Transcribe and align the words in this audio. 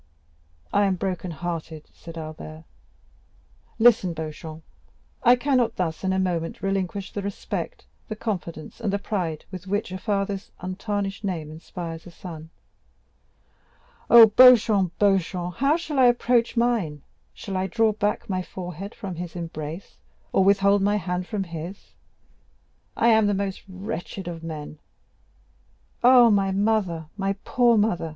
40178m 0.73 0.79
"I 0.79 0.85
am 0.85 0.95
broken 0.95 1.29
hearted," 1.29 1.87
said 1.93 2.17
Albert. 2.17 2.63
"Listen, 3.77 4.13
Beauchamp! 4.13 4.63
I 5.21 5.35
cannot 5.35 5.75
thus, 5.75 6.03
in 6.03 6.11
a 6.11 6.17
moment 6.17 6.63
relinquish 6.63 7.11
the 7.13 7.21
respect, 7.21 7.85
the 8.07 8.15
confidence, 8.15 8.81
and 8.81 8.99
pride 9.03 9.45
with 9.51 9.67
which 9.67 9.91
a 9.91 9.99
father's 9.99 10.49
untarnished 10.59 11.23
name 11.23 11.51
inspires 11.51 12.07
a 12.07 12.09
son. 12.09 12.49
Oh, 14.09 14.25
Beauchamp, 14.25 14.97
Beauchamp, 14.97 15.57
how 15.57 15.77
shall 15.77 15.99
I 15.99 16.05
now 16.05 16.09
approach 16.09 16.57
mine? 16.57 17.03
Shall 17.31 17.55
I 17.55 17.67
draw 17.67 17.91
back 17.91 18.27
my 18.27 18.41
forehead 18.41 18.95
from 18.95 19.13
his 19.17 19.35
embrace, 19.35 19.97
or 20.33 20.43
withhold 20.43 20.81
my 20.81 20.95
hand 20.95 21.27
from 21.27 21.43
his? 21.43 21.91
I 22.97 23.09
am 23.09 23.27
the 23.27 23.35
most 23.35 23.61
wretched 23.69 24.27
of 24.27 24.41
men. 24.43 24.79
Ah, 26.03 26.31
my 26.31 26.49
mother, 26.49 27.05
my 27.17 27.33
poor 27.45 27.77
mother!" 27.77 28.09